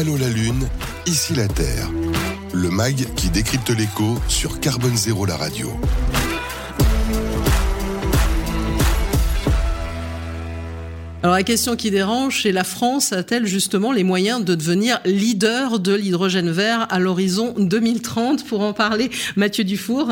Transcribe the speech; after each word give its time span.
Allô 0.00 0.16
la 0.16 0.30
Lune, 0.30 0.66
ici 1.04 1.34
la 1.34 1.46
Terre. 1.46 1.90
Le 2.54 2.70
MAG 2.70 3.04
qui 3.16 3.28
décrypte 3.28 3.68
l'écho 3.68 4.18
sur 4.28 4.58
Carbone 4.58 4.96
Zéro 4.96 5.26
la 5.26 5.36
radio. 5.36 5.70
Alors 11.22 11.34
la 11.34 11.42
question 11.42 11.76
qui 11.76 11.90
dérange, 11.90 12.44
c'est 12.44 12.50
la 12.50 12.64
France 12.64 13.12
a-t-elle 13.12 13.44
justement 13.44 13.92
les 13.92 14.02
moyens 14.02 14.42
de 14.42 14.54
devenir 14.54 15.00
leader 15.04 15.78
de 15.78 15.92
l'hydrogène 15.92 16.50
vert 16.50 16.86
à 16.88 16.98
l'horizon 16.98 17.52
2030 17.58 18.46
Pour 18.46 18.62
en 18.62 18.72
parler, 18.72 19.10
Mathieu 19.36 19.64
Dufour. 19.64 20.08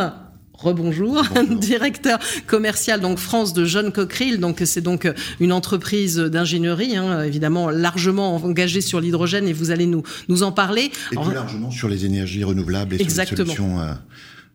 Rebonjour, 0.58 1.22
directeur 1.60 2.18
commercial 2.46 3.00
donc 3.00 3.18
France 3.18 3.52
de 3.52 3.64
John 3.64 3.92
Cockerill. 3.92 4.40
Donc 4.40 4.62
c'est 4.64 4.80
donc 4.80 5.10
une 5.40 5.52
entreprise 5.52 6.16
d'ingénierie, 6.18 6.96
hein, 6.96 7.22
évidemment 7.22 7.70
largement 7.70 8.34
engagée 8.36 8.80
sur 8.80 9.00
l'hydrogène 9.00 9.46
et 9.46 9.52
vous 9.52 9.70
allez 9.70 9.86
nous 9.86 10.02
nous 10.28 10.42
en 10.42 10.52
parler. 10.52 10.90
Et 11.12 11.16
plus 11.16 11.34
largement 11.34 11.70
sur 11.70 11.88
les 11.88 12.04
énergies 12.04 12.44
renouvelables 12.44 12.96
et 12.96 13.02
Exactement. 13.02 13.52
sur 13.52 13.62
les 13.62 13.68
solutions 13.68 13.80
euh, 13.80 13.92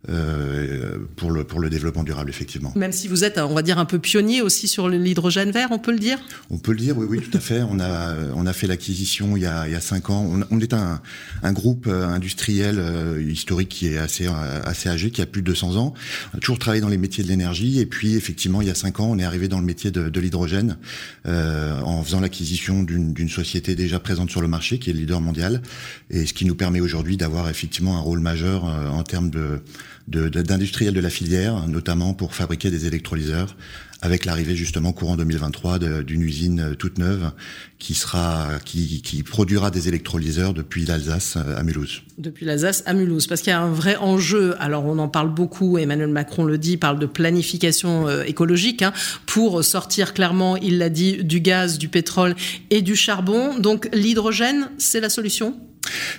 euh, 0.09 0.98
pour, 1.16 1.31
le, 1.31 1.43
pour 1.43 1.59
le 1.59 1.70
développement 1.70 2.03
durable, 2.03 2.30
effectivement. 2.30 2.73
Même 2.75 2.91
si 2.91 3.07
vous 3.07 3.23
êtes, 3.23 3.38
on 3.38 3.53
va 3.53 3.61
dire, 3.61 3.80
un 3.80 3.85
peu 3.85 3.99
pionnier 3.99 4.41
aussi 4.41 4.67
sur 4.67 4.89
l'hydrogène 4.89 5.52
vert, 5.52 5.70
on 5.71 5.80
peut 5.80 5.91
le 5.91 5.99
dire? 5.99 6.20
On 6.49 6.57
peut 6.57 6.71
le 6.71 6.77
dire, 6.77 6.98
oui, 6.98 7.05
oui, 7.09 7.21
tout 7.21 7.35
à 7.38 7.39
fait. 7.39 7.61
On 7.61 7.80
a, 7.80 8.16
on 8.35 8.45
a 8.45 8.53
fait 8.53 8.67
l'acquisition 8.67 9.38
il, 9.38 9.44
y 9.44 9.45
a, 9.45 9.67
il 9.67 9.73
y 9.73 9.75
a 9.75 9.81
cinq 9.81 10.09
ans. 10.09 10.27
On, 10.30 10.44
on 10.49 10.59
est 10.59 10.73
un, 10.73 11.02
un 11.41 11.53
groupe 11.53 11.88
euh, 11.88 12.08
industriel 12.08 12.77
euh, 12.80 13.21
historique 13.21 13.70
qui 13.70 13.88
est 13.88 13.97
assez, 13.97 14.27
euh, 14.27 14.61
assez 14.63 14.89
âgé, 14.89 15.11
qui 15.11 15.21
a 15.21 15.25
plus 15.25 15.41
de 15.41 15.47
200 15.47 15.77
ans. 15.77 15.94
On 16.33 16.38
a 16.38 16.39
toujours 16.39 16.59
travaillé 16.59 16.81
dans 16.81 16.89
les 16.89 16.97
métiers 16.97 17.23
de 17.23 17.30
l'énergie. 17.30 17.80
Et 17.80 17.85
puis, 17.85 18.16
effectivement, 18.16 18.61
il 18.61 18.67
y 18.67 18.72
a 18.72 18.75
cinq 18.75 18.99
ans, 18.99 19.08
on 19.09 19.20
est 19.20 19.23
arrivé 19.23 19.47
dans 19.47 19.59
le 19.59 19.66
métier 19.66 19.91
de, 19.91 20.09
de 20.09 20.20
l'hydrogène 20.20 20.77
euh, 21.25 21.80
en 21.81 22.03
faisant 22.03 22.20
l'acquisition 22.20 22.83
d'une 22.83 23.30
société 23.30 23.75
déjà 23.75 23.99
présente 23.99 24.30
sur 24.30 24.41
le 24.41 24.47
marché, 24.47 24.80
qui 24.80 24.89
est 24.89 24.94
le 24.94 24.99
leader 24.99 25.22
mondial. 25.22 25.61
Et 26.09 26.25
ce 26.25 26.33
qui 26.33 26.45
nous 26.45 26.55
permet 26.55 26.81
aujourd'hui 26.81 27.17
d'avoir 27.17 27.50
effectivement 27.50 27.97
un 27.97 28.02
rôle 28.02 28.19
majeur 28.19 28.67
euh, 28.67 28.89
en 28.89 29.03
termes 29.03 29.30
de 29.30 29.61
d'industriels 30.08 30.94
de, 30.94 30.99
la 30.99 31.09
filière, 31.09 31.67
notamment 31.67 32.13
pour 32.13 32.36
fabriquer 32.36 32.69
des 32.72 32.86
électrolyseurs, 32.86 33.55
avec 34.03 34.25
l'arrivée 34.25 34.55
justement 34.55 34.91
courant 34.91 35.16
2023 35.16 35.80
d'une 36.03 36.22
usine 36.22 36.75
toute 36.77 36.97
neuve 36.97 37.31
qui 37.80 37.94
sera 37.94 38.59
qui, 38.66 39.23
produira 39.23 39.72
des 39.72 39.88
électrolyseurs 39.88 40.53
depuis 40.53 40.85
l'Alsace 40.85 41.38
à 41.38 41.63
Mulhouse. 41.63 42.02
Depuis 42.17 42.45
l'Alsace 42.45 42.83
à 42.85 42.94
Mulhouse, 42.94 43.27
parce 43.27 43.41
qu'il 43.41 43.52
y 43.52 43.53
a 43.53 43.61
un 43.61 43.72
vrai 43.72 43.95
enjeu. 43.95 44.55
Alors 44.59 44.85
on 44.85 45.00
en 45.00 45.08
parle 45.08 45.33
beaucoup. 45.33 45.77
Emmanuel 45.77 46.09
Macron 46.09 46.44
le 46.44 46.57
dit, 46.57 46.75
parle 46.75 47.00
de 47.00 47.05
planification 47.05 48.09
euh, 48.09 48.23
écologique 48.23 48.81
hein, 48.81 48.91
pour 49.25 49.63
sortir 49.63 50.13
clairement, 50.13 50.57
il 50.57 50.80
l'a 50.80 50.89
dit, 50.89 51.23
du 51.23 51.39
gaz, 51.39 51.78
du 51.78 51.88
pétrole 51.88 52.35
et 52.72 52.81
du 52.81 52.97
charbon. 52.97 53.57
Donc 53.57 53.88
l'hydrogène, 53.94 54.69
c'est 54.78 55.00
la 55.00 55.09
solution? 55.09 55.55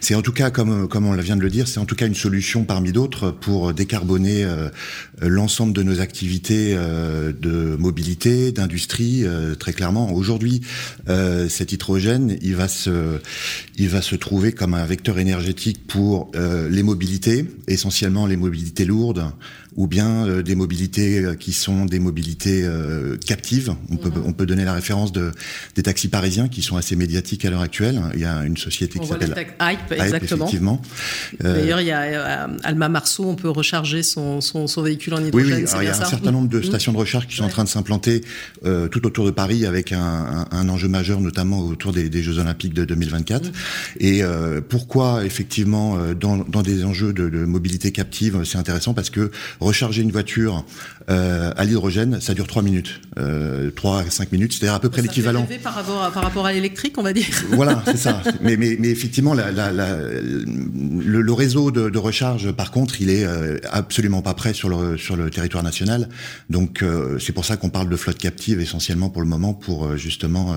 C'est 0.00 0.14
en 0.14 0.22
tout 0.22 0.32
cas, 0.32 0.50
comme, 0.50 0.88
on 0.92 1.16
vient 1.16 1.36
de 1.36 1.40
le 1.40 1.50
dire, 1.50 1.68
c'est 1.68 1.80
en 1.80 1.86
tout 1.86 1.94
cas 1.94 2.06
une 2.06 2.14
solution 2.14 2.64
parmi 2.64 2.92
d'autres 2.92 3.30
pour 3.30 3.72
décarboner 3.72 4.44
euh, 4.44 4.68
l'ensemble 5.22 5.72
de 5.72 5.82
nos 5.82 6.00
activités 6.00 6.74
euh, 6.76 7.32
de 7.32 7.76
mobilité, 7.76 8.52
d'industrie, 8.52 9.22
euh, 9.24 9.54
très 9.54 9.72
clairement. 9.72 10.12
Aujourd'hui, 10.12 10.62
cet 11.48 11.72
hydrogène, 11.72 12.36
il 12.42 12.56
va 12.56 12.68
se, 12.68 13.18
il 13.76 13.88
va 13.88 14.02
se 14.02 14.16
trouver 14.16 14.52
comme 14.52 14.74
un 14.74 14.84
vecteur 14.84 15.18
énergétique 15.18 15.86
pour 15.86 16.30
les 16.34 16.82
mobilités, 16.82 17.46
essentiellement 17.68 18.26
les 18.26 18.36
mobilités 18.36 18.84
lourdes, 18.84 19.24
ou 19.76 19.86
bien 19.86 20.26
euh, 20.26 20.42
des 20.42 20.54
mobilités 20.54 21.22
qui 21.38 21.52
sont 21.52 21.86
des 21.86 21.98
mobilités 21.98 22.62
euh, 22.64 23.16
captives. 23.16 23.74
On, 23.90 23.94
mmh. 23.94 23.98
peut, 23.98 24.12
on 24.24 24.32
peut 24.32 24.46
donner 24.46 24.64
la 24.64 24.72
référence 24.72 25.12
de, 25.12 25.32
des 25.74 25.82
taxis 25.82 26.08
parisiens 26.08 26.48
qui 26.48 26.62
sont 26.62 26.76
assez 26.76 26.96
médiatiques 26.96 27.44
à 27.44 27.50
l'heure 27.50 27.60
actuelle. 27.60 28.00
Il 28.14 28.20
y 28.20 28.24
a 28.24 28.44
une 28.44 28.56
société 28.56 28.98
on 28.98 29.02
qui 29.02 29.08
s'appelle 29.08 29.34
Hype, 29.60 29.92
exactement. 29.92 30.44
effectivement. 30.44 30.82
D'ailleurs, 31.40 31.80
il 31.80 31.86
y 31.86 31.92
a 31.92 32.00
euh, 32.02 32.46
Alma 32.62 32.88
Marceau, 32.88 33.24
on 33.24 33.34
peut 33.34 33.48
recharger 33.48 34.02
son, 34.02 34.40
son, 34.40 34.66
son 34.66 34.82
véhicule 34.82 35.14
en 35.14 35.24
hydrogène. 35.24 35.54
Oui, 35.54 35.62
oui. 35.62 35.68
Alors, 35.68 35.82
il 35.82 35.86
y 35.86 35.88
a 35.88 36.00
un 36.00 36.04
certain 36.04 36.30
nombre 36.30 36.48
de 36.48 36.62
stations 36.62 36.92
de 36.92 36.98
recharge 36.98 37.26
qui 37.26 37.36
sont 37.36 37.42
ouais. 37.42 37.48
en 37.48 37.52
train 37.52 37.64
de 37.64 37.68
s'implanter 37.68 38.22
euh, 38.64 38.88
tout 38.88 39.06
autour 39.06 39.24
de 39.26 39.30
Paris 39.30 39.66
avec 39.66 39.92
un, 39.92 39.98
un, 40.00 40.46
un, 40.50 40.68
enjeu 40.68 40.88
majeur, 40.88 41.20
notamment 41.20 41.60
autour 41.60 41.92
des, 41.92 42.08
des 42.08 42.22
Jeux 42.22 42.38
Olympiques 42.38 42.74
de 42.74 42.84
2024. 42.84 43.48
Mmh. 43.48 43.52
Et 44.00 44.22
euh, 44.22 44.60
pourquoi, 44.66 45.24
effectivement, 45.24 45.98
dans, 46.14 46.38
dans 46.38 46.62
des 46.62 46.84
enjeux 46.84 47.12
de, 47.12 47.28
de 47.28 47.44
mobilité 47.44 47.92
captive, 47.92 48.44
c'est 48.44 48.58
intéressant 48.58 48.94
parce 48.94 49.10
que 49.10 49.30
recharger 49.64 50.02
une 50.02 50.12
voiture 50.12 50.64
euh, 51.10 51.52
à 51.56 51.64
l'hydrogène, 51.64 52.18
ça 52.20 52.32
dure 52.32 52.46
3 52.46 52.62
minutes, 52.62 53.00
euh, 53.18 53.70
3 53.70 54.00
à 54.00 54.10
5 54.10 54.32
minutes, 54.32 54.54
c'est-à-dire 54.54 54.74
à 54.74 54.80
peu 54.80 54.88
près 54.88 55.02
l'équivalent. 55.02 55.46
Par 55.62 55.74
rapport, 55.74 56.02
à, 56.02 56.10
par 56.10 56.22
rapport 56.22 56.46
à 56.46 56.52
l'électrique, 56.52 56.96
on 56.96 57.02
va 57.02 57.12
dire. 57.12 57.26
Voilà, 57.50 57.82
c'est 57.84 57.98
ça. 57.98 58.22
mais, 58.40 58.56
mais, 58.56 58.76
mais, 58.80 58.88
effectivement, 58.88 59.34
la, 59.34 59.52
la, 59.52 59.70
la, 59.70 59.96
le, 59.96 61.20
le, 61.20 61.32
réseau 61.32 61.70
de, 61.70 61.90
de, 61.90 61.98
recharge, 61.98 62.52
par 62.52 62.70
contre, 62.70 63.00
il 63.02 63.10
est 63.10 63.24
euh, 63.24 63.58
absolument 63.70 64.22
pas 64.22 64.34
prêt 64.34 64.54
sur 64.54 64.68
le, 64.68 64.96
sur 64.96 65.14
le 65.14 65.30
territoire 65.30 65.62
national. 65.62 66.08
Donc, 66.48 66.82
euh, 66.82 67.18
c'est 67.18 67.32
pour 67.32 67.44
ça 67.44 67.56
qu'on 67.56 67.70
parle 67.70 67.88
de 67.88 67.96
flotte 67.96 68.18
captive 68.18 68.60
essentiellement 68.60 69.10
pour 69.10 69.20
le 69.20 69.28
moment, 69.28 69.52
pour 69.52 69.96
justement, 69.96 70.56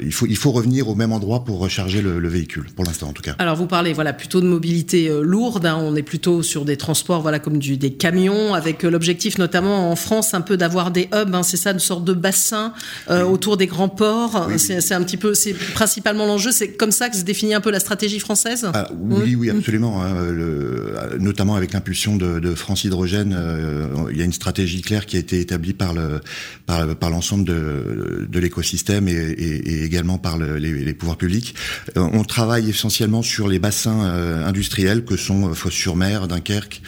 il, 0.00 0.12
faut, 0.12 0.26
il 0.26 0.36
faut 0.36 0.52
revenir 0.52 0.88
au 0.88 0.94
même 0.94 1.12
endroit 1.12 1.44
pour 1.44 1.58
recharger 1.58 2.02
le, 2.02 2.18
le 2.18 2.28
véhicule, 2.28 2.66
pour 2.76 2.84
l'instant 2.84 3.08
en 3.08 3.12
tout 3.12 3.22
cas. 3.22 3.34
Alors, 3.38 3.56
vous 3.56 3.66
parlez 3.66 3.92
voilà, 3.92 4.12
plutôt 4.12 4.40
de 4.40 4.46
mobilité 4.46 5.10
lourde, 5.22 5.66
hein, 5.66 5.78
on 5.80 5.96
est 5.96 6.02
plutôt 6.02 6.42
sur 6.42 6.64
des 6.64 6.76
transports 6.76 7.22
voilà, 7.22 7.38
comme 7.38 7.58
du, 7.58 7.76
des 7.82 7.92
camions, 7.92 8.54
avec 8.54 8.84
l'objectif 8.84 9.38
notamment 9.38 9.90
en 9.90 9.96
France 9.96 10.34
un 10.34 10.40
peu 10.40 10.56
d'avoir 10.56 10.92
des 10.92 11.08
hubs, 11.12 11.34
hein, 11.34 11.42
c'est 11.42 11.56
ça, 11.56 11.72
une 11.72 11.80
sorte 11.80 12.04
de 12.04 12.12
bassin 12.12 12.72
euh, 13.10 13.24
autour 13.24 13.56
des 13.56 13.66
grands 13.66 13.88
ports. 13.88 14.46
Oui. 14.48 14.58
C'est 14.58 14.94
un 14.94 15.02
petit 15.02 15.16
peu, 15.16 15.34
c'est 15.34 15.52
principalement 15.52 16.24
l'enjeu. 16.24 16.52
C'est 16.52 16.72
comme 16.72 16.92
ça 16.92 17.08
que 17.08 17.16
se 17.16 17.22
définit 17.22 17.54
un 17.54 17.60
peu 17.60 17.70
la 17.70 17.80
stratégie 17.80 18.20
française. 18.20 18.70
Ah, 18.72 18.88
oui, 18.96 19.34
oui, 19.34 19.50
absolument. 19.50 20.02
Hein, 20.02 20.30
le, 20.30 20.94
notamment 21.18 21.56
avec 21.56 21.72
l'impulsion 21.72 22.16
de, 22.16 22.38
de, 22.38 22.54
France 22.54 22.84
Hydrogène, 22.84 23.34
euh, 23.36 23.86
il 24.12 24.16
y 24.16 24.22
a 24.22 24.24
une 24.24 24.32
stratégie 24.32 24.80
claire 24.80 25.04
qui 25.04 25.16
a 25.16 25.18
été 25.18 25.40
établie 25.40 25.72
par 25.72 25.92
le 25.92 26.20
par, 26.66 26.86
par 26.96 27.10
l'ensemble 27.10 27.44
de, 27.44 28.28
de 28.30 28.38
l'écosystème 28.38 29.08
et, 29.08 29.12
et, 29.12 29.70
et, 29.72 29.84
également 29.84 30.18
par 30.18 30.38
le, 30.38 30.56
les, 30.56 30.72
les, 30.72 30.94
pouvoirs 30.94 31.18
publics. 31.18 31.56
Euh, 31.96 32.08
on 32.12 32.22
travaille 32.22 32.70
essentiellement 32.70 33.22
sur 33.22 33.48
les 33.48 33.58
bassins 33.58 34.04
euh, 34.04 34.46
industriels 34.46 35.04
que 35.04 35.16
sont 35.16 35.52
Fos-sur-Mer, 35.54 36.28
Dunkerque 36.28 36.80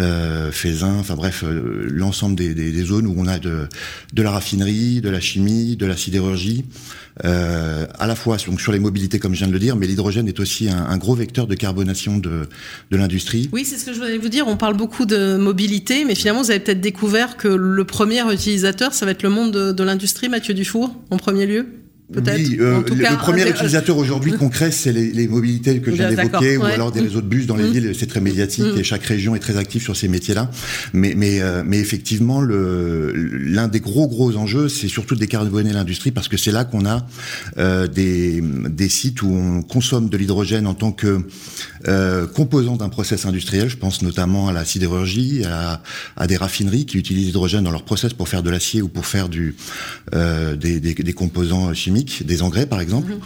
euh, 0.00 0.31
Fézin, 0.50 0.96
enfin 0.98 1.14
bref, 1.14 1.44
euh, 1.44 1.86
l'ensemble 1.88 2.36
des, 2.36 2.84
zones 2.84 3.06
où 3.06 3.14
on 3.16 3.26
a 3.26 3.38
de, 3.38 3.68
la 4.16 4.30
raffinerie, 4.30 5.00
de 5.00 5.10
la 5.10 5.20
chimie, 5.20 5.76
de 5.76 5.86
la 5.86 5.96
sidérurgie, 5.96 6.64
euh, 7.24 7.86
à 7.98 8.06
la 8.06 8.14
fois 8.14 8.38
sur 8.38 8.72
les 8.72 8.78
mobilités 8.78 9.18
comme 9.18 9.34
je 9.34 9.38
viens 9.38 9.48
de 9.48 9.52
le 9.52 9.58
dire, 9.58 9.76
mais 9.76 9.86
l'hydrogène 9.86 10.28
est 10.28 10.40
aussi 10.40 10.68
un, 10.68 10.96
gros 10.98 11.14
vecteur 11.14 11.46
de 11.46 11.54
carbonation 11.54 12.18
de, 12.18 12.48
l'industrie. 12.90 13.48
Oui, 13.52 13.64
c'est 13.64 13.78
ce 13.78 13.84
que 13.84 13.92
je 13.92 13.98
voulais 13.98 14.18
vous 14.18 14.28
dire. 14.28 14.46
On 14.46 14.56
parle 14.56 14.76
beaucoup 14.76 15.06
de 15.06 15.36
mobilité, 15.36 16.04
mais 16.04 16.14
finalement 16.14 16.42
vous 16.42 16.50
avez 16.50 16.60
peut-être 16.60 16.80
découvert 16.80 17.36
que 17.36 17.48
le 17.48 17.84
premier 17.84 18.22
utilisateur, 18.32 18.94
ça 18.94 19.06
va 19.06 19.12
être 19.12 19.22
le 19.22 19.30
monde 19.30 19.52
de, 19.52 19.72
de 19.72 19.84
l'industrie, 19.84 20.28
Mathieu 20.28 20.54
Dufour, 20.54 20.94
en 21.10 21.16
premier 21.16 21.46
lieu. 21.46 21.66
Oui, 22.14 22.58
euh, 22.60 22.82
le, 22.86 23.02
cas, 23.02 23.16
premier 23.16 23.48
utilisateur 23.48 23.96
aujourd'hui 23.96 24.32
concret, 24.32 24.70
c'est 24.70 24.92
les, 24.92 25.12
les, 25.12 25.28
mobilités 25.28 25.80
que 25.80 25.90
je 25.90 25.96
viens 25.96 26.10
d'évoquer, 26.10 26.56
ou 26.56 26.62
ouais. 26.62 26.72
alors 26.72 26.92
des 26.92 27.00
réseaux 27.00 27.20
de 27.20 27.26
bus 27.26 27.46
dans 27.46 27.56
les 27.56 27.64
mmh. 27.64 27.72
villes. 27.72 27.92
C'est 27.98 28.06
très 28.06 28.20
médiatique 28.20 28.64
mmh. 28.64 28.78
et 28.78 28.84
chaque 28.84 29.04
région 29.04 29.34
est 29.34 29.38
très 29.38 29.56
active 29.56 29.82
sur 29.82 29.96
ces 29.96 30.08
métiers-là. 30.08 30.50
Mais, 30.92 31.14
mais, 31.16 31.40
euh, 31.40 31.62
mais 31.64 31.78
effectivement, 31.78 32.42
l'un 32.42 33.68
des 33.68 33.80
gros 33.80 34.08
gros 34.08 34.36
enjeux, 34.36 34.68
c'est 34.68 34.88
surtout 34.88 35.14
de 35.14 35.20
décarboner 35.20 35.72
l'industrie 35.72 36.10
parce 36.10 36.28
que 36.28 36.36
c'est 36.36 36.52
là 36.52 36.64
qu'on 36.64 36.84
a 36.84 37.06
euh, 37.58 37.86
des, 37.86 38.42
des 38.42 38.88
sites 38.88 39.22
où 39.22 39.30
on 39.30 39.62
consomme 39.62 40.08
de 40.08 40.16
l'hydrogène 40.16 40.66
en 40.66 40.74
tant 40.74 40.92
que 40.92 41.20
euh, 41.88 42.26
composant 42.26 42.76
d'un 42.76 42.88
process 42.88 43.24
industriel. 43.26 43.68
Je 43.68 43.76
pense 43.76 44.02
notamment 44.02 44.48
à 44.48 44.52
la 44.52 44.64
sidérurgie, 44.64 45.44
à, 45.44 45.82
à 46.16 46.26
des 46.26 46.36
raffineries 46.36 46.86
qui 46.86 46.98
utilisent 46.98 47.26
l'hydrogène 47.26 47.64
dans 47.64 47.70
leur 47.70 47.84
process 47.84 48.12
pour 48.12 48.28
faire 48.28 48.42
de 48.42 48.50
l'acier 48.50 48.82
ou 48.82 48.88
pour 48.88 49.06
faire 49.06 49.28
du, 49.28 49.56
euh, 50.14 50.56
des, 50.56 50.80
des, 50.80 50.94
des 50.94 51.12
composants 51.12 51.72
chimiques 51.74 52.01
des 52.24 52.42
engrais 52.42 52.66
par 52.66 52.80
exemple. 52.80 53.12
Mmh. 53.12 53.20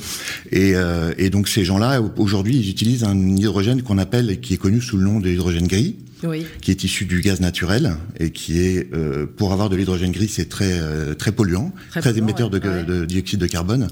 Et, 0.53 0.73
euh, 0.75 1.13
et, 1.19 1.31
donc 1.31 1.49
ces 1.49 1.65
gens-là, 1.65 2.01
aujourd'hui, 2.17 2.57
ils 2.57 2.71
utilisent 2.71 3.05
un 3.05 3.19
hydrogène 3.37 3.83
qu'on 3.83 3.99
appelle, 3.99 4.41
qui 4.41 4.55
est 4.55 4.59
connu 4.59 4.81
sous 4.81 4.97
le 4.97 5.05
nom 5.05 5.21
de 5.21 5.29
l'hydrogène 5.29 5.67
gris. 5.67 5.97
Oui. 6.23 6.47
qui 6.63 6.71
est 6.71 6.83
issu 6.83 7.05
du 7.05 7.21
gaz 7.21 7.41
naturel 7.41 7.95
et 8.19 8.31
qui 8.31 8.59
est, 8.59 8.91
euh, 8.95 9.27
pour 9.27 9.53
avoir 9.53 9.69
de 9.69 9.77
l'hydrogène 9.77 10.13
gris, 10.13 10.29
c'est 10.29 10.49
très 10.49 10.73
euh, 10.73 11.13
très 11.13 11.31
polluant, 11.31 11.75
très, 11.91 12.01
très 12.01 12.11
polluant, 12.11 12.27
émetteur 12.27 12.51
ouais. 12.51 12.59
de, 12.59 12.83
de, 12.85 13.01
de, 13.01 13.05
dioxyde 13.05 13.39
de 13.39 13.47
carbone. 13.47 13.89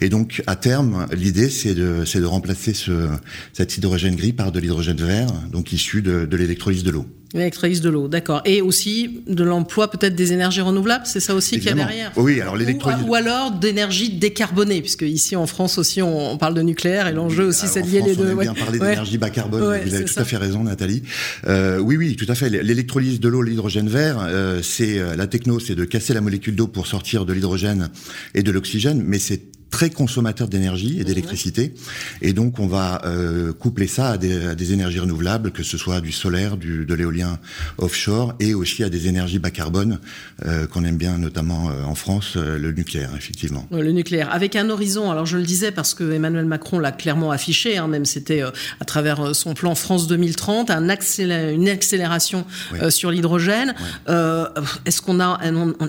Et 0.00 0.08
donc, 0.08 0.40
à 0.46 0.54
terme, 0.54 1.06
l'idée, 1.12 1.50
c'est 1.50 1.74
de, 1.74 2.04
c'est 2.04 2.20
de 2.20 2.26
remplacer 2.26 2.74
ce, 2.74 3.08
cet 3.52 3.76
hydrogène 3.76 4.14
gris 4.14 4.32
par 4.32 4.52
de 4.52 4.60
l'hydrogène 4.60 4.98
vert, 4.98 5.32
donc 5.50 5.72
issu 5.72 6.00
de, 6.00 6.26
de 6.26 6.36
l'électrolyse 6.36 6.84
de 6.84 6.92
l'eau. 6.92 7.06
L'électrolyse 7.34 7.80
de 7.80 7.90
l'eau, 7.90 8.06
d'accord. 8.06 8.42
Et 8.44 8.62
aussi 8.62 9.22
de 9.26 9.42
l'emploi 9.42 9.90
peut-être 9.90 10.14
des 10.14 10.32
énergies 10.32 10.60
renouvelables, 10.60 11.04
c'est 11.04 11.18
ça 11.18 11.34
aussi 11.34 11.58
qu'il 11.58 11.68
y 11.68 11.72
a 11.72 11.74
derrière 11.74 12.12
Oui, 12.16 12.40
alors 12.40 12.56
l'électrolyse. 12.56 13.02
Ou, 13.04 13.10
ou, 13.10 13.14
alors 13.16 13.50
d'énergie 13.50 14.10
décarbonée, 14.10 14.80
puisque 14.80 15.02
ici 15.02 15.34
en 15.34 15.48
France 15.48 15.76
aussi 15.76 16.00
on, 16.00 16.32
on 16.32 16.38
parle 16.38 16.54
de 16.54 16.62
nucléaire 16.62 17.08
et 17.08 17.12
l'enjeu 17.12 17.46
aussi 17.46 17.66
c'est 17.66 17.82
de 17.82 17.88
lier 17.88 18.02
les 18.02 18.14
deux. 18.14 18.26
On 18.26 18.30
aime 18.30 18.38
bien 18.38 18.54
parler 18.54 18.78
d'énergie 18.78 19.18
bas 19.18 19.30
carbone, 19.30 19.62
ouais, 19.62 19.84
vous 19.84 19.94
avez 19.94 20.04
tout 20.04 20.12
ça. 20.12 20.20
à 20.20 20.24
fait 20.24 20.36
raison 20.36 20.62
Nathalie. 20.62 21.02
Euh, 21.48 21.78
oui, 21.78 21.96
oui, 21.96 22.14
tout 22.14 22.26
à 22.28 22.36
fait. 22.36 22.48
L'électrolyse 22.48 23.18
de 23.18 23.28
l'eau, 23.28 23.42
l'hydrogène 23.42 23.88
vert, 23.88 24.18
euh, 24.20 24.60
c'est 24.62 25.00
la 25.16 25.26
techno, 25.26 25.58
c'est 25.58 25.74
de 25.74 25.84
casser 25.84 26.14
la 26.14 26.20
molécule 26.20 26.54
d'eau 26.54 26.68
pour 26.68 26.86
sortir 26.86 27.26
de 27.26 27.32
l'hydrogène 27.32 27.90
et 28.34 28.44
de 28.44 28.52
l'oxygène, 28.52 29.02
mais 29.04 29.18
c'est 29.18 29.53
très 29.74 29.90
consommateurs 29.90 30.46
d'énergie 30.46 31.00
et 31.00 31.04
d'électricité. 31.04 31.74
Et 32.22 32.32
donc, 32.32 32.60
on 32.60 32.68
va 32.68 33.02
euh, 33.06 33.52
coupler 33.52 33.88
ça 33.88 34.10
à 34.10 34.18
des, 34.18 34.46
à 34.46 34.54
des, 34.54 34.72
énergies 34.72 35.00
renouvelables, 35.00 35.50
que 35.50 35.64
ce 35.64 35.76
soit 35.76 36.00
du 36.00 36.12
solaire, 36.12 36.56
du, 36.56 36.86
de 36.86 36.94
l'éolien 36.94 37.40
offshore, 37.78 38.34
et 38.38 38.54
aussi 38.54 38.84
à 38.84 38.88
des 38.88 39.08
énergies 39.08 39.40
bas 39.40 39.50
carbone 39.50 39.98
euh, 40.46 40.68
qu'on 40.68 40.84
aime 40.84 40.96
bien, 40.96 41.18
notamment 41.18 41.70
euh, 41.70 41.82
en 41.82 41.96
France, 41.96 42.36
le 42.36 42.70
nucléaire, 42.70 43.10
effectivement. 43.16 43.66
Le 43.72 43.90
nucléaire, 43.90 44.32
avec 44.32 44.54
un 44.54 44.70
horizon. 44.70 45.10
Alors, 45.10 45.26
je 45.26 45.38
le 45.38 45.42
disais 45.42 45.72
parce 45.72 45.92
que 45.92 46.12
Emmanuel 46.12 46.44
Macron 46.44 46.78
l'a 46.78 46.92
clairement 46.92 47.32
affiché, 47.32 47.76
hein, 47.76 47.88
même 47.88 48.04
c'était 48.04 48.42
à 48.42 48.84
travers 48.84 49.34
son 49.34 49.54
plan 49.54 49.74
France 49.74 50.06
2030, 50.06 50.70
un 50.70 50.84
une 50.84 51.68
accélération 51.68 52.46
sur 52.90 53.10
l'hydrogène. 53.10 53.74
Est-ce 54.06 55.02
qu'on 55.02 55.18
a 55.18 55.40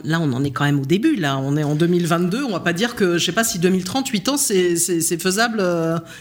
là, 0.03 0.19
on 0.19 0.33
en 0.33 0.43
est 0.43 0.51
quand 0.51 0.65
même 0.65 0.79
au 0.79 0.85
début. 0.85 1.15
Là, 1.15 1.37
on 1.37 1.55
est 1.55 1.63
en 1.63 1.75
2022. 1.75 2.43
On 2.43 2.51
va 2.51 2.59
pas 2.59 2.73
dire 2.73 2.95
que, 2.95 3.19
je 3.19 3.25
sais 3.25 3.31
pas 3.31 3.43
si 3.43 3.59
2030, 3.59 3.74
8 4.09 4.29
ans, 4.29 4.37
c'est 4.37 5.21
faisable 5.21 5.63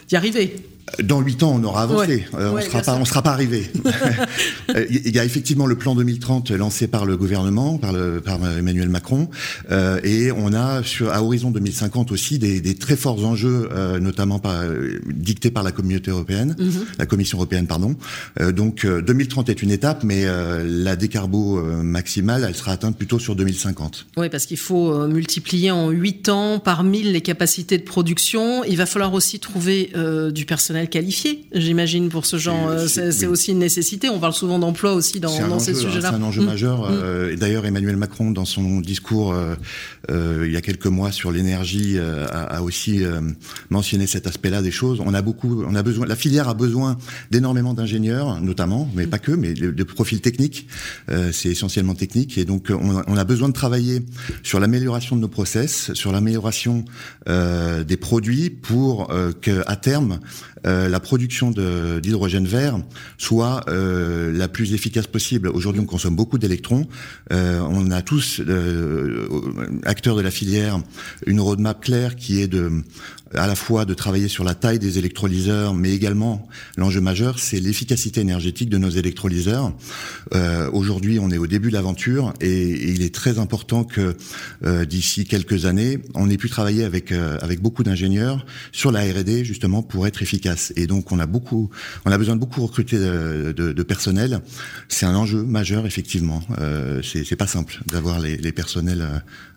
d'y 0.08 0.16
arriver. 0.16 0.56
Dans 1.02 1.20
huit 1.20 1.42
ans, 1.42 1.58
on 1.58 1.64
aura 1.64 1.82
avancé. 1.82 2.26
Euh, 2.34 2.52
on 2.52 2.60
sera 2.60 2.82
pas, 2.82 2.96
on 2.96 3.04
sera 3.04 3.22
pas 3.22 3.32
arrivé. 3.32 3.70
Il 4.90 5.14
y 5.14 5.18
a 5.18 5.24
effectivement 5.24 5.66
le 5.66 5.76
plan 5.76 5.94
2030 5.94 6.50
lancé 6.50 6.88
par 6.88 7.06
le 7.06 7.16
gouvernement, 7.16 7.78
par, 7.78 7.92
le, 7.92 8.20
par 8.20 8.38
Emmanuel 8.46 8.88
Macron, 8.88 9.28
euh, 9.70 9.98
et 10.04 10.30
on 10.30 10.52
a 10.52 10.82
sur 10.82 11.10
à 11.12 11.22
horizon 11.22 11.50
2050 11.50 12.12
aussi 12.12 12.38
des, 12.38 12.60
des 12.60 12.74
très 12.74 12.96
forts 12.96 13.24
enjeux, 13.24 13.68
euh, 13.72 13.98
notamment 13.98 14.38
par, 14.38 14.62
dictés 15.06 15.50
par 15.50 15.62
la 15.62 15.72
communauté 15.72 16.10
européenne, 16.10 16.54
mhm. 16.58 16.84
la 16.98 17.06
Commission 17.06 17.38
européenne, 17.38 17.66
pardon. 17.66 17.96
donc 18.52 18.86
2030 18.86 19.48
est 19.48 19.62
une 19.62 19.70
étape, 19.70 20.04
mais 20.04 20.26
la 20.64 20.96
décarbo 20.96 21.62
maximale, 21.82 22.44
elle 22.46 22.54
sera 22.54 22.72
atteinte 22.72 22.96
plutôt 22.96 23.18
sur 23.18 23.36
2050. 23.36 24.06
Oui, 24.16 24.28
parce 24.28 24.46
qu'il 24.46 24.58
faut 24.58 25.06
multiplier 25.08 25.70
en 25.70 25.90
huit 25.90 26.28
ans 26.28 26.58
par 26.58 26.84
mille 26.84 27.12
les 27.12 27.20
capacités 27.20 27.78
de 27.78 27.84
production. 27.84 28.64
Il 28.64 28.76
va 28.76 28.86
falloir 28.86 29.14
aussi 29.14 29.38
trouver 29.38 29.92
du 30.32 30.44
personnel 30.44 30.73
qualifié, 30.86 31.46
j'imagine, 31.52 32.08
pour 32.08 32.26
ce 32.26 32.36
genre. 32.36 32.70
C'est 32.88 33.26
aussi 33.26 33.52
une 33.52 33.58
nécessité. 33.58 34.08
On 34.08 34.18
parle 34.18 34.34
souvent 34.34 34.58
d'emploi 34.58 34.94
aussi 34.94 35.20
dans, 35.20 35.58
ces 35.58 35.74
sujets-là. 35.74 36.10
C'est 36.10 36.16
un 36.16 36.22
enjeu 36.22 36.42
majeur. 36.42 36.90
Mmh. 36.90 36.94
Euh, 37.02 37.36
d'ailleurs, 37.36 37.66
Emmanuel 37.66 37.96
Macron, 37.96 38.30
dans 38.30 38.44
son 38.44 38.80
discours 38.80 39.32
euh, 39.32 39.54
euh, 40.10 40.44
il 40.46 40.52
y 40.52 40.56
a 40.56 40.60
quelques 40.60 40.86
mois 40.86 41.12
sur 41.12 41.32
l'énergie, 41.32 41.98
a, 41.98 42.62
aussi 42.62 43.02
mentionné 43.70 44.06
cet 44.06 44.26
aspect-là 44.26 44.62
des 44.62 44.70
choses. 44.70 45.00
On 45.04 45.14
a 45.14 45.22
beaucoup, 45.22 45.64
on 45.66 45.74
a 45.74 45.82
besoin. 45.82 46.06
La 46.06 46.16
filière 46.16 46.48
a 46.48 46.54
besoin 46.54 46.96
d'énormément 47.30 47.74
d'ingénieurs, 47.74 48.40
notamment, 48.40 48.90
mais 48.94 49.06
mmh. 49.06 49.10
pas 49.10 49.18
que, 49.18 49.32
mais 49.32 49.54
de, 49.54 49.84
profils 49.84 50.20
techniques. 50.20 50.66
C'est 51.32 51.50
essentiellement 51.50 51.94
technique, 51.94 52.38
et 52.38 52.44
donc 52.44 52.70
on, 52.70 53.02
on, 53.06 53.16
a 53.16 53.24
besoin 53.24 53.48
de 53.48 53.54
travailler 53.54 54.02
sur 54.42 54.60
l'amélioration 54.60 55.16
de 55.16 55.20
nos 55.20 55.28
process, 55.28 55.92
sur 55.94 56.12
l'amélioration 56.12 56.84
des 57.26 57.96
produits 57.96 58.50
pour 58.50 59.08
que 59.40 59.62
à 59.66 59.76
terme 59.76 60.20
euh, 60.66 60.88
la 60.88 61.00
production 61.00 61.50
d'hydrogène 61.50 62.46
vert 62.46 62.78
soit 63.18 63.64
euh, 63.68 64.32
la 64.32 64.48
plus 64.48 64.74
efficace 64.74 65.06
possible. 65.06 65.48
Aujourd'hui, 65.48 65.80
on 65.80 65.86
consomme 65.86 66.16
beaucoup 66.16 66.38
d'électrons. 66.38 66.86
Euh, 67.32 67.60
on 67.60 67.90
a 67.90 68.02
tous, 68.02 68.40
acteurs 69.84 70.16
de 70.16 70.22
la 70.22 70.30
filière, 70.30 70.80
une 71.26 71.40
roadmap 71.40 71.80
claire 71.80 72.16
qui 72.16 72.40
est 72.40 72.48
de 72.48 72.70
à 73.34 73.46
la 73.46 73.54
fois 73.54 73.84
de 73.84 73.94
travailler 73.94 74.28
sur 74.28 74.44
la 74.44 74.54
taille 74.54 74.78
des 74.78 74.98
électrolyseurs, 74.98 75.74
mais 75.74 75.92
également 75.92 76.46
l'enjeu 76.76 77.00
majeur, 77.00 77.38
c'est 77.38 77.60
l'efficacité 77.60 78.20
énergétique 78.20 78.68
de 78.68 78.78
nos 78.78 78.90
électrolyseurs. 78.90 79.72
Euh, 80.34 80.70
Aujourd'hui, 80.72 81.18
on 81.18 81.30
est 81.30 81.38
au 81.38 81.46
début 81.46 81.68
de 81.68 81.74
l'aventure 81.74 82.32
et, 82.40 82.92
il 82.94 83.02
est 83.02 83.14
très 83.14 83.38
important 83.38 83.84
que 83.84 84.16
euh, 84.64 84.84
d'ici 84.84 85.24
quelques 85.24 85.66
années, 85.66 86.00
on 86.14 86.30
ait 86.30 86.36
pu 86.36 86.48
travailler 86.48 86.84
avec 86.84 87.12
euh, 87.12 87.38
avec 87.40 87.60
beaucoup 87.60 87.82
d'ingénieurs 87.82 88.46
sur 88.72 88.92
la 88.92 89.00
R&D 89.00 89.44
justement 89.44 89.82
pour 89.82 90.06
être 90.06 90.22
efficace. 90.22 90.72
Et 90.76 90.86
donc, 90.86 91.12
on 91.12 91.18
a 91.18 91.26
beaucoup, 91.26 91.70
on 92.04 92.12
a 92.12 92.18
besoin 92.18 92.34
de 92.34 92.40
beaucoup 92.40 92.62
recruter 92.62 92.98
de, 92.98 93.52
de, 93.56 93.72
de 93.72 93.82
personnel. 93.82 94.40
C'est 94.88 95.06
un 95.06 95.14
enjeu 95.14 95.42
majeur 95.42 95.86
effectivement. 95.86 96.42
Euh, 96.58 97.02
c'est 97.02 97.36
pas 97.36 97.46
simple 97.46 97.80
d'avoir 97.86 98.20
les, 98.20 98.36
les 98.36 98.52
personnels 98.52 99.04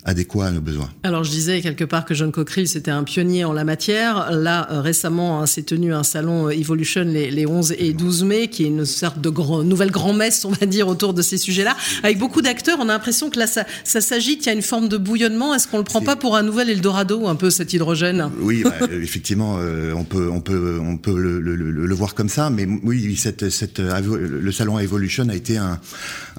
euh, 0.08 0.12
adéquats 0.12 0.48
à 0.48 0.52
nos 0.52 0.62
besoins. 0.62 0.90
Alors, 1.04 1.24
je 1.24 1.32
disais 1.32 1.62
quelque 1.62 1.84
part 1.84 2.06
que 2.06 2.14
John 2.14 2.32
Cockerill 2.32 2.68
c'était 2.68 2.92
un 2.92 3.04
pionnier 3.04 3.46
en 3.46 3.54
la 3.54 3.64
matière. 3.64 4.32
Là, 4.32 4.68
euh, 4.72 4.82
récemment, 4.82 5.42
hein, 5.42 5.46
s'est 5.46 5.64
tenu 5.64 5.94
un 5.94 6.04
salon 6.04 6.48
euh, 6.48 6.52
Evolution 6.52 7.04
les, 7.04 7.46
11 7.46 7.76
et 7.78 7.94
12 7.94 8.24
mai, 8.24 8.48
qui 8.48 8.64
est 8.64 8.68
une 8.68 8.86
sorte 8.86 9.20
de 9.22 9.30
nouvelle 9.64 9.92
grand-messe, 9.92 10.46
on 10.46 10.52
va 10.52 10.66
dire, 10.66 10.88
autour 10.88 11.14
de 11.14 11.22
ces 11.22 11.38
sujets-là. 11.38 11.76
Avec 12.04 12.18
beaucoup 12.18 12.42
d'acteurs, 12.42 12.78
on 12.80 12.90
a 12.90 12.94
l'impression 12.94 13.30
que 13.30 13.40
là, 13.40 13.48
ça, 13.48 13.66
ça 13.84 14.02
s'agite, 14.02 14.46
il 14.46 14.48
y 14.48 14.50
a 14.50 14.54
une 14.54 14.62
forme 14.62 14.88
de 14.88 14.98
bouillonnement. 14.98 15.54
Est-ce 15.54 15.68
qu'on 15.68 15.78
le 15.78 15.84
prend 15.84 16.02
pas 16.02 16.16
pour 16.16 16.36
un 16.36 16.44
nouvel 16.44 16.70
Eldorado, 16.70 17.28
un 17.28 17.36
peu, 17.36 17.50
cet 17.50 17.74
hydrogène? 17.74 18.30
Oui, 18.40 18.64
bah, 18.64 18.88
effectivement, 18.92 19.58
euh, 19.60 19.94
on 19.94 20.04
peut, 20.04 20.30
on 20.32 20.42
peut, 20.42 20.80
on 20.82 20.98
peut 20.98 21.18
le, 21.18 21.96
voir 21.96 22.16
comme 22.16 22.30
ça. 22.30 22.50
Mais 22.50 22.68
oui, 22.84 23.16
cette, 23.16 23.50
cette, 23.50 23.80
le 23.80 24.52
salon 24.52 24.78
Evolution 24.80 25.28
a 25.30 25.36
été 25.36 25.58
un, 25.58 25.80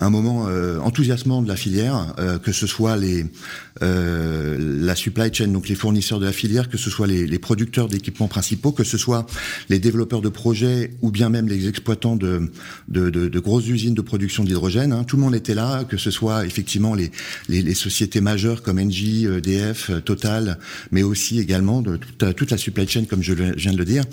un 0.01 0.11
moment 0.11 0.47
enthousiasmant 0.83 1.43
de 1.43 1.49
la 1.49 1.57
filière, 1.57 2.15
que 2.43 2.53
ce 2.53 2.67
soit 2.67 2.97
les, 2.97 3.27
la 3.81 4.95
supply 4.95 5.33
chain, 5.33 5.49
donc 5.49 5.69
les 5.69 5.75
fournisseurs 5.75 6.21
de 6.21 6.27
la 6.27 6.33
filière, 6.33 6.69
que 6.69 6.79
ce 6.79 6.91
soit 6.91 7.07
les 7.07 7.19
les, 7.27 7.39
producteurs 7.39 7.89
d'équipements 7.89 8.29
principaux, 8.29 8.73
que 8.73 8.85
ce 8.85 8.99
soit 8.99 9.27
les 9.69 9.79
développeurs 9.79 10.21
de 10.21 10.29
projets 10.29 10.93
ou 11.03 11.11
bien 11.11 11.29
même 11.29 11.49
les 11.49 11.69
exploitants 11.69 12.17
de, 12.17 12.51
de, 12.89 13.39
grosses 13.39 13.69
usines 13.69 13.95
de 13.95 14.03
production 14.03 14.45
d'hydrogène. 14.45 14.93
Hein. 14.93 15.05
Tout 15.05 15.17
le 15.17 15.23
monde 15.23 15.35
était 15.35 15.55
là, 15.55 15.85
que 15.85 15.97
ce 15.97 16.11
soit 16.11 16.47
effectivement 16.47 16.95
les, 16.95 17.11
les, 17.49 17.75
sociétés 17.75 18.21
majeures 18.21 18.63
comme 18.63 18.79
Engie, 18.79 19.27
EDF, 19.27 19.91
Total, 20.05 20.59
mais 20.91 21.03
aussi 21.03 21.39
également 21.39 21.83
de 21.83 21.97
toute, 21.97 22.51
la 22.51 22.59
supply 22.59 22.89
chain, 22.89 23.05
comme 23.05 23.23
je 23.23 23.33
viens 23.33 23.73
de 23.73 23.79
le 23.79 23.85
dire. 23.85 24.05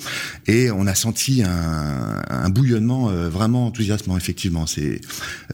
Et 0.48 0.72
on 0.72 0.88
a 0.88 0.96
senti 0.96 1.44
un, 1.44 2.50
bouillonnement 2.50 3.10
euh, 3.10 3.28
vraiment 3.28 3.68
enthousiasmant, 3.68 4.16
effectivement. 4.18 4.66
C'est, 4.66 5.02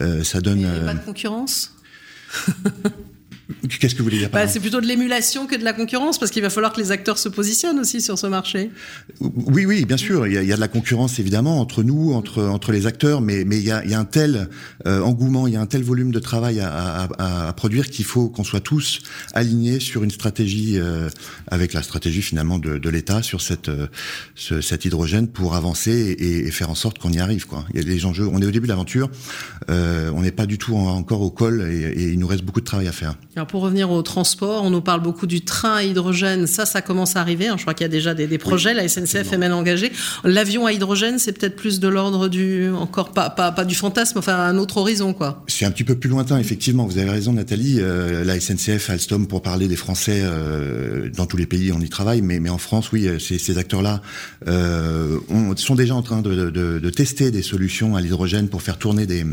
euh, 0.02 0.24
ça 0.24 0.42
donne. 0.42 0.62
pas 0.62 0.94
de 0.94 1.00
euh, 1.00 1.06
concurrence? 1.06 1.74
Qu'est-ce 3.80 3.94
que 3.94 4.00
vous 4.00 4.06
voulez 4.06 4.20
dire 4.20 4.30
bah, 4.30 4.48
C'est 4.48 4.60
plutôt 4.60 4.82
de 4.82 4.88
l'émulation 4.88 5.48
que 5.48 5.56
de 5.56 5.64
la 5.64 5.74
concurrence, 5.74 6.18
parce 6.20 6.32
qu'il 6.32 6.42
va 6.42 6.50
falloir 6.50 6.74
que 6.74 6.82
les 6.82 6.92
acteurs 6.92 7.18
se 7.18 7.30
positionnent 7.30 7.80
aussi 7.80 8.02
sur 8.02 8.18
ce 8.18 8.28
marché. 8.28 8.72
Oui, 9.20 9.66
oui, 9.66 9.86
bien 9.86 9.98
sûr. 9.98 10.28
Il 10.28 10.34
y 10.34 10.52
a, 10.52 10.56
de 10.56 10.60
la 10.60 10.68
concurrence, 10.68 11.20
évidemment, 11.20 11.60
entre 11.60 11.84
nous, 11.84 12.14
entre, 12.14 12.44
entre 12.44 12.72
les 12.72 12.88
acteurs, 12.88 13.22
mais, 13.22 13.44
mais 13.46 13.58
il, 13.58 13.66
y 13.66 13.72
a, 13.72 13.84
il 13.84 13.92
y 13.92 13.94
a 13.94 14.00
un 14.00 14.06
tel 14.06 14.50
euh, 14.88 15.02
engouement, 15.02 15.48
il 15.48 15.54
y 15.54 15.58
a 15.58 15.62
un 15.62 15.66
tel 15.66 15.84
volume 15.84 16.12
de 16.12 16.20
travail 16.20 16.60
à, 16.60 17.08
à, 17.18 17.48
à 17.48 17.54
produire 17.54 17.90
qu'il 17.90 18.06
faut 18.06 18.30
qu'on 18.30 18.44
soit 18.44 18.60
tous 18.60 19.02
alignés 19.34 19.80
sur 19.80 20.04
une 20.04 20.12
stratégie, 20.12 20.80
euh, 20.80 21.10
avec 21.48 21.74
la 21.74 21.84
stratégie 21.84 22.22
finalement 22.22 22.60
de, 22.60 22.78
de 22.78 22.90
l'État 22.90 23.22
sur 23.22 23.42
cette, 23.42 23.70
euh, 23.70 23.88
ce, 24.36 24.62
cet 24.62 24.86
hydrogène 24.86 25.28
pour 25.28 25.56
avancer 25.56 25.92
et, 25.92 26.48
et 26.48 26.52
faire 26.52 26.70
en 26.70 26.76
sorte 26.76 27.00
qu'on 27.00 27.12
y 27.12 27.20
arrive. 27.20 27.48
Quoi. 27.48 27.66
Il 27.74 27.78
y 27.78 27.82
a 27.82 27.84
des 27.84 28.06
enjeux. 28.06 28.28
On 28.32 28.42
est 28.42 28.46
au 28.46 28.52
début 28.52 28.68
de 28.68 28.72
l'aventure. 28.72 29.10
on 29.70 30.22
n'est 30.22 30.32
pas 30.32 30.46
du 30.46 30.58
tout 30.58 30.76
encore 30.76 31.22
au 31.22 31.32
col 31.32 31.62
et, 31.62 31.82
et 31.82 32.12
il 32.12 32.20
nous 32.20 32.28
reste 32.28 32.44
beaucoup 32.44 32.60
de 32.60 32.66
travail 32.66 32.88
à 32.88 32.92
faire. 32.92 33.16
Alors 33.36 33.41
pour 33.48 33.62
revenir 33.62 33.92
au 33.92 34.02
transport, 34.02 34.64
on 34.64 34.70
nous 34.70 34.82
parle 34.82 35.02
beaucoup 35.02 35.28
du 35.28 35.42
train 35.42 35.76
à 35.76 35.84
hydrogène. 35.84 36.48
Ça, 36.48 36.66
ça 36.66 36.82
commence 36.82 37.16
à 37.16 37.22
arriver. 37.22 37.48
Hein. 37.48 37.56
Je 37.58 37.64
crois 37.64 37.74
qu'il 37.74 37.84
y 37.84 37.86
a 37.86 37.90
déjà 37.90 38.14
des, 38.14 38.38
projets. 38.38 38.74
la 38.74 38.88
SNCF 38.88 39.34
est 39.34 39.38
même 39.38 39.54
engagée. 39.54 39.92
L'avion 40.24 40.66
à 40.66 40.74
hydrogène, 40.74 41.20
c'est 41.20 41.32
peut-être 41.32 41.56
plus 41.56 41.80
de 41.80 41.88
l'ordre 41.88 42.28
du, 42.28 42.70
encore 42.70 43.12
pas, 43.12 43.30
pas, 43.30 43.52
pas, 43.52 43.66
du 43.66 43.76
fantasme, 43.76 44.18
enfin 44.18 44.36
un 44.36 44.58
autre 44.58 44.78
horizon, 44.78 45.14
quoi. 45.14 45.44
C'est 45.48 45.66
un 45.66 45.72
petit 45.72 45.84
peu 45.84 45.96
plus 45.96 46.10
lointain, 46.10 46.38
effectivement. 46.40 46.86
Vous 46.86 46.98
avez 46.98 47.10
raison, 47.10 47.34
Nathalie. 47.34 47.78
Euh, 47.80 48.24
la 48.24 48.40
SNCF, 48.40 48.90
Alstom, 48.90 49.28
pour 49.28 49.42
parler 49.42 49.68
des 49.68 49.76
Français, 49.76 50.22
euh, 50.24 51.10
dans 51.10 51.26
tous 51.26 51.38
les 51.38 51.46
pays, 51.46 51.72
on 51.72 51.80
y 51.80 51.90
travaille. 51.90 52.22
Mais, 52.22 52.40
mais 52.40 52.50
en 52.50 52.58
France, 52.58 52.92
oui, 52.92 53.08
ces, 53.20 53.38
ces 53.38 53.58
acteurs-là 53.58 54.02
euh, 54.48 55.20
sont 55.56 55.76
déjà 55.76 55.96
en 55.96 56.02
train 56.02 56.22
de, 56.22 56.50
de, 56.50 56.80
de 56.80 56.90
tester 56.90 57.32
des 57.32 57.42
solutions 57.42 57.96
à 57.96 58.02
l'hydrogène 58.02 58.48
pour 58.48 58.62
faire 58.62 58.78
tourner 58.78 59.06
des, 59.06 59.26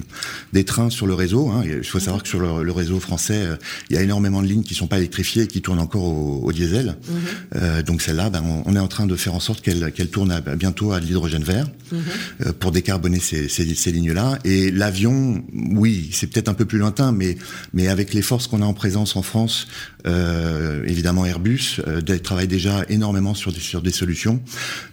des 0.53 0.65
trains 0.65 0.91
sur 0.91 1.07
le 1.07 1.15
réseau. 1.15 1.49
Hein. 1.51 1.63
Il 1.65 1.85
faut 1.85 2.01
savoir 2.01 2.23
que 2.23 2.29
sur 2.29 2.41
le, 2.41 2.63
le 2.63 2.73
réseau 2.73 3.01
français, 3.01 3.47
euh, 3.47 3.57
il 3.91 3.97
y 3.97 3.99
a 3.99 4.03
énormément 4.03 4.43
de 4.43 4.47
lignes 4.47 4.63
qui 4.63 4.75
sont 4.75 4.87
pas 4.87 4.99
électrifiées 4.99 5.45
et 5.45 5.47
qui 5.47 5.63
tournent 5.63 5.79
encore 5.79 6.05
au, 6.05 6.53
diesel. 6.53 6.97
Mhm. 7.09 7.17
Euh, 7.57 7.83
donc 7.83 8.03
celle-là, 8.03 8.31
ben, 8.31 8.43
on, 8.65 8.77
est 8.77 8.79
en 8.79 8.89
train 8.89 9.07
de 9.07 9.17
faire 9.17 9.35
en 9.35 9.41
sorte 9.41 9.61
qu'elle 9.61 9.93
qu'elle 9.93 10.09
tourne 10.09 10.43
bientôt 10.57 10.93
à 10.93 11.01
l'hydrogène 11.01 11.45
vert 11.45 11.67
mhm. 11.93 12.01
euh, 12.47 12.53
pour 12.59 12.73
décarboner 12.73 13.21
ces, 13.21 13.49
ces, 13.49 13.75
ces 13.75 13.93
lignes-là. 13.93 14.39
Et 14.45 14.71
l'avion, 14.71 15.45
oui, 15.53 16.11
c'est 16.13 16.27
peut-être 16.27 16.49
un 16.49 16.55
peu 16.55 16.65
plus 16.65 16.79
lointain, 16.79 17.13
mais 17.13 17.37
mais 17.73 17.89
avec 17.89 18.15
les 18.15 18.23
forces 18.23 18.47
qu'on 18.47 18.63
a 18.63 18.67
en 18.67 18.75
présence 18.75 19.17
en 19.17 19.23
France, 19.23 19.67
euh, 20.07 20.85
évidemment 20.87 21.27
Airbus 21.27 21.81
euh, 21.87 22.01
travaille 22.19 22.47
déjà 22.47 22.85
énormément 22.89 23.35
sur 23.35 23.53
des 23.53 23.61
sur 23.61 23.83
des 23.83 23.91
solutions. 23.91 24.41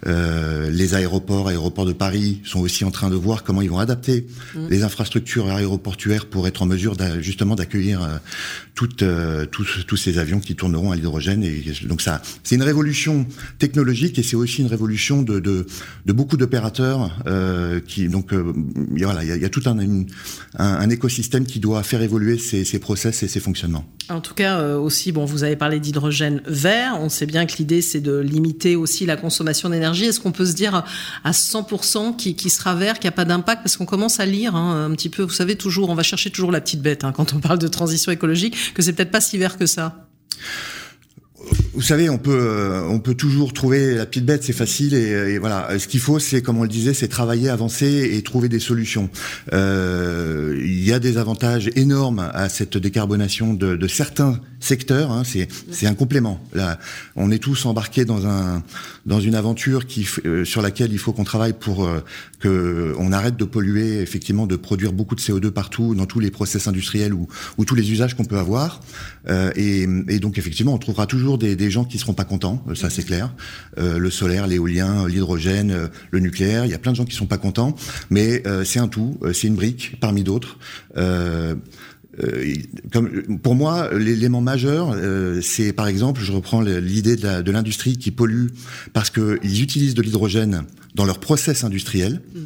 Euh, 0.06 0.68
les 0.70 0.94
aéroports, 0.94 1.48
aéroports 1.48 1.86
de 1.86 1.92
Paris, 1.92 2.40
sont 2.44 2.60
aussi 2.60 2.84
en 2.84 2.90
train 2.90 3.08
de 3.08 3.14
voir 3.14 3.44
comment 3.44 3.62
ils 3.62 3.70
vont 3.70 3.78
adapter 3.78 4.26
mhm. 4.54 4.68
les 4.68 4.82
infrastructures 4.82 5.48
aéroportuaires 5.50 6.26
pour 6.26 6.48
être 6.48 6.62
en 6.62 6.66
mesure 6.66 6.96
justement 7.20 7.54
d'accueillir 7.54 8.20
tout 8.74 8.85
toutes, 8.86 9.86
tous, 9.86 9.96
ces 9.96 10.18
avions 10.18 10.40
qui 10.40 10.54
tourneront 10.54 10.92
à 10.92 10.96
l'hydrogène. 10.96 11.44
Donc 11.84 12.02
ça, 12.02 12.22
c'est 12.42 12.54
une 12.54 12.62
révolution 12.62 13.26
technologique 13.58 14.18
et 14.18 14.22
c'est 14.22 14.36
aussi 14.36 14.60
une 14.60 14.66
révolution 14.68 15.22
de, 15.22 15.66
beaucoup 16.06 16.36
d'opérateurs 16.36 17.10
qui 17.86 18.08
donc 18.08 18.32
voilà, 18.32 19.24
il 19.24 19.42
y 19.42 19.44
a, 19.44 19.48
tout 19.48 19.62
un, 19.66 20.90
écosystème 20.90 21.46
qui 21.46 21.60
doit 21.60 21.82
faire 21.82 22.02
évoluer 22.02 22.38
ces, 22.38 22.64
ces 22.64 22.78
process 22.78 23.22
et 23.22 23.28
ces 23.28 23.40
fonctionnements. 23.40 23.86
En 24.08 24.20
tout 24.20 24.34
cas, 24.34 24.76
aussi, 24.76 25.12
bon, 25.12 25.24
vous 25.24 25.42
avez 25.42 25.56
parlé 25.56 25.80
d'hydrogène 25.80 26.40
vert. 26.46 26.96
On 27.00 27.08
sait 27.08 27.26
bien 27.26 27.46
que 27.46 27.56
l'idée, 27.58 27.82
c'est 27.82 28.00
de 28.00 28.18
limiter 28.18 28.76
aussi 28.76 29.06
la 29.06 29.16
consommation 29.16 29.68
d'énergie. 29.68 30.04
Est-ce 30.04 30.20
qu'on 30.20 30.32
peut 30.32 30.46
se 30.46 30.52
dire 30.52 30.84
à 31.24 31.30
100% 31.32 32.16
qui, 32.16 32.36
qui 32.36 32.50
sera 32.50 32.74
vert, 32.74 32.94
qu'il 32.98 33.08
n'y 33.08 33.14
a 33.14 33.16
pas 33.16 33.24
d'impact? 33.24 33.62
Parce 33.62 33.76
qu'on 33.76 33.86
commence 33.86 34.20
à 34.20 34.26
lire 34.26 34.54
hein, 34.54 34.86
un 34.86 34.94
petit 34.94 35.08
peu, 35.08 35.22
vous 35.22 35.30
savez, 35.30 35.56
toujours, 35.56 35.90
on 35.90 35.94
va 35.94 36.02
chercher 36.02 36.30
toujours 36.30 36.52
la 36.52 36.60
petite 36.60 36.82
bête 36.82 37.04
hein, 37.04 37.12
quand 37.12 37.34
on 37.34 37.40
parle 37.40 37.58
de 37.58 37.68
transition 37.68 38.12
écologique, 38.12 38.56
que 38.76 38.82
c'est 38.82 38.92
peut-être 38.92 39.10
pas 39.10 39.22
si 39.22 39.38
vert 39.38 39.56
que 39.56 39.64
ça. 39.64 40.06
Vous 41.72 41.80
savez, 41.80 42.10
on 42.10 42.18
peut, 42.18 42.38
euh, 42.38 42.82
on 42.88 42.98
peut 42.98 43.14
toujours 43.14 43.54
trouver 43.54 43.94
la 43.94 44.04
petite 44.04 44.26
bête, 44.26 44.44
c'est 44.44 44.52
facile 44.52 44.92
et, 44.92 45.38
voilà. 45.38 45.78
Ce 45.78 45.88
qu'il 45.88 46.00
faut, 46.00 46.18
c'est 46.18 46.42
comme 46.42 46.58
on 46.58 46.62
le 46.62 46.68
disait, 46.68 46.92
c'est 46.92 47.08
travailler, 47.08 47.48
avancer 47.48 48.10
et 48.12 48.22
trouver 48.22 48.50
des 48.50 48.60
solutions. 48.60 49.08
Euh, 49.54 50.35
y 50.86 50.92
a 50.92 50.98
des 50.98 51.18
avantages 51.18 51.70
énormes 51.74 52.30
à 52.32 52.48
cette 52.48 52.76
décarbonation 52.76 53.54
de, 53.54 53.76
de 53.76 53.88
certains 53.88 54.40
secteurs. 54.60 55.10
Hein, 55.10 55.22
c'est, 55.24 55.86
un 55.86 55.94
complément. 55.94 56.40
Là, 56.54 56.78
on 57.14 57.30
est 57.30 57.38
tous 57.38 57.66
embarqués 57.66 58.04
dans 58.04 58.26
un, 58.26 58.62
dans 59.04 59.20
une 59.20 59.34
aventure 59.34 59.86
qui, 59.86 60.06
euh, 60.24 60.44
sur 60.44 60.62
laquelle 60.62 60.92
il 60.92 60.98
faut 60.98 61.12
qu'on 61.12 61.24
travaille 61.24 61.52
pour 61.54 61.84
euh, 61.84 62.02
que 62.40 62.94
on 62.98 63.12
arrête 63.12 63.36
de 63.36 63.44
polluer, 63.44 64.00
effectivement, 64.00 64.46
de 64.46 64.56
produire 64.56 64.92
beaucoup 64.92 65.14
de 65.14 65.20
CO2 65.20 65.50
partout, 65.50 65.94
dans 65.94 66.06
tous 66.06 66.20
les 66.20 66.30
process 66.30 66.66
industriels 66.66 67.14
ou, 67.14 67.28
ou 67.58 67.64
tous 67.64 67.74
les 67.74 67.90
usages 67.90 68.14
qu'on 68.14 68.24
peut 68.24 68.38
avoir. 68.38 68.80
Euh, 69.28 69.50
et, 69.56 69.82
et, 70.08 70.18
donc, 70.18 70.38
effectivement, 70.38 70.74
on 70.74 70.78
trouvera 70.78 71.06
toujours 71.06 71.38
des, 71.38 71.56
des 71.56 71.70
gens 71.70 71.84
qui 71.84 71.98
seront 71.98 72.14
pas 72.14 72.24
contents, 72.24 72.62
euh, 72.68 72.74
ça 72.74 72.90
c'est 72.90 73.04
clair. 73.04 73.32
Euh, 73.78 73.98
le 73.98 74.10
solaire, 74.10 74.46
l'éolien, 74.46 75.06
l'hydrogène, 75.08 75.90
le 76.10 76.20
nucléaire, 76.20 76.64
il 76.64 76.70
y 76.70 76.74
a 76.74 76.78
plein 76.78 76.92
de 76.92 76.96
gens 76.96 77.04
qui 77.04 77.14
sont 77.14 77.26
pas 77.26 77.38
contents, 77.38 77.74
mais 78.10 78.42
c'est 78.64 78.78
un 78.78 78.88
tout, 78.88 79.18
c'est 79.32 79.46
une 79.46 79.54
brique 79.54 79.96
parmi 80.00 80.22
d'autres. 80.22 80.58
Euh, 80.96 81.54
comme, 82.92 83.38
pour 83.38 83.54
moi, 83.54 83.90
l'élément 83.92 84.40
majeur, 84.40 84.92
euh, 84.94 85.40
c'est 85.42 85.72
par 85.72 85.86
exemple, 85.86 86.22
je 86.22 86.32
reprends 86.32 86.62
l'idée 86.62 87.16
de 87.16 87.50
l'industrie 87.50 87.98
qui 87.98 88.10
pollue 88.10 88.46
parce 88.94 89.10
qu'ils 89.10 89.62
utilisent 89.62 89.94
de 89.94 90.02
l'hydrogène 90.02 90.62
dans 90.94 91.04
leur 91.04 91.20
process 91.20 91.64
industriel. 91.64 92.22
Mm 92.34 92.40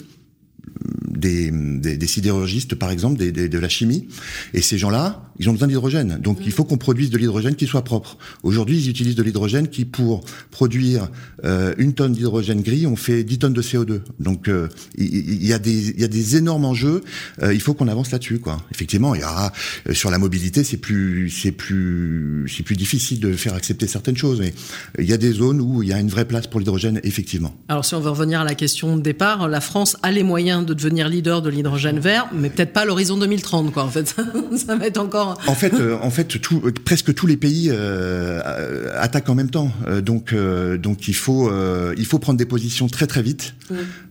des, 1.20 1.50
des, 1.50 2.06
sidérurgistes, 2.06 2.74
par 2.74 2.90
exemple, 2.90 3.18
des, 3.18 3.32
de 3.32 3.58
la 3.58 3.68
chimie. 3.68 4.08
Et 4.54 4.62
ces 4.62 4.78
gens-là, 4.78 5.29
ils 5.40 5.48
ont 5.48 5.52
besoin 5.52 5.68
d'hydrogène. 5.68 6.18
Donc 6.22 6.38
il 6.44 6.52
faut 6.52 6.64
qu'on 6.64 6.76
produise 6.76 7.08
de 7.08 7.16
l'hydrogène 7.16 7.56
qui 7.56 7.66
soit 7.66 7.82
propre. 7.82 8.18
Aujourd'hui, 8.42 8.78
ils 8.78 8.90
utilisent 8.90 9.14
de 9.14 9.22
l'hydrogène 9.22 9.68
qui, 9.68 9.86
pour 9.86 10.22
produire 10.50 11.08
euh, 11.44 11.74
une 11.78 11.94
tonne 11.94 12.12
d'hydrogène 12.12 12.60
gris, 12.60 12.86
on 12.86 12.94
fait 12.94 13.24
10 13.24 13.38
tonnes 13.38 13.52
de 13.54 13.62
CO2. 13.62 14.00
Donc 14.20 14.48
euh, 14.48 14.68
il, 14.98 15.44
y 15.44 15.54
a 15.54 15.58
des, 15.58 15.90
il 15.90 16.00
y 16.00 16.04
a 16.04 16.08
des 16.08 16.36
énormes 16.36 16.66
enjeux. 16.66 17.02
Euh, 17.42 17.54
il 17.54 17.60
faut 17.62 17.72
qu'on 17.72 17.88
avance 17.88 18.10
là-dessus, 18.10 18.38
quoi. 18.38 18.60
Effectivement, 18.70 19.14
il 19.14 19.22
y 19.22 19.24
aura 19.24 19.50
sur 19.92 20.10
la 20.10 20.18
mobilité, 20.18 20.62
c'est 20.62 20.76
plus, 20.76 21.30
c'est 21.30 21.52
plus, 21.52 22.46
c'est 22.54 22.62
plus 22.62 22.76
difficile 22.76 23.18
de 23.18 23.32
faire 23.32 23.54
accepter 23.54 23.86
certaines 23.86 24.18
choses. 24.18 24.40
Mais 24.40 24.52
il 24.98 25.08
y 25.08 25.14
a 25.14 25.16
des 25.16 25.32
zones 25.32 25.62
où 25.62 25.82
il 25.82 25.88
y 25.88 25.94
a 25.94 25.98
une 25.98 26.10
vraie 26.10 26.26
place 26.26 26.48
pour 26.48 26.60
l'hydrogène, 26.60 27.00
effectivement. 27.02 27.56
Alors 27.68 27.86
si 27.86 27.94
on 27.94 28.00
veut 28.00 28.10
revenir 28.10 28.42
à 28.42 28.44
la 28.44 28.54
question 28.54 28.94
de 28.94 29.00
départ, 29.00 29.48
la 29.48 29.62
France 29.62 29.96
a 30.02 30.10
les 30.10 30.22
moyens 30.22 30.66
de 30.66 30.74
devenir 30.74 31.08
leader 31.08 31.40
de 31.40 31.48
l'hydrogène 31.48 31.98
vert, 31.98 32.28
mais 32.34 32.50
peut-être 32.50 32.74
pas 32.74 32.84
l'horizon 32.84 33.16
2030, 33.16 33.72
quoi. 33.72 33.84
En 33.84 33.88
fait, 33.88 34.14
ça 34.56 34.76
va 34.76 34.86
être 34.86 34.98
encore. 34.98 35.29
En 35.46 35.54
fait, 35.54 35.74
euh, 35.74 35.96
en 36.00 36.10
fait, 36.10 36.36
euh, 36.36 36.72
presque 36.84 37.14
tous 37.14 37.26
les 37.26 37.36
pays 37.36 37.68
euh, 37.70 38.90
attaquent 38.96 39.28
en 39.28 39.34
même 39.34 39.50
temps. 39.50 39.72
donc, 40.02 40.34
donc 40.78 41.08
il 41.08 41.14
faut, 41.14 41.50
il 41.96 42.06
faut 42.06 42.18
prendre 42.18 42.38
des 42.38 42.46
positions 42.46 42.88
très 42.88 43.06
très 43.06 43.22
vite. 43.22 43.54